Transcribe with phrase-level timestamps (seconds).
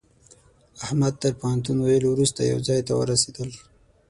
[0.85, 3.49] احمد تر پوهنتون ويلو روسته يوه ځای ته ورسېدل.